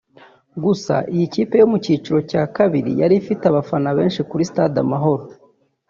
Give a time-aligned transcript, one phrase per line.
[0.63, 5.23] Gusa iyi kipe yo mu cyiciro cya kabiri yari ifite abafana benshi muri Stade Amahoro